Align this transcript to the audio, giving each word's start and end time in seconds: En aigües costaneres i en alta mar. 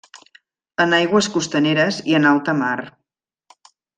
En 0.85 0.95
aigües 0.99 1.27
costaneres 1.35 2.01
i 2.13 2.17
en 2.21 2.27
alta 2.31 2.57
mar. 2.65 2.75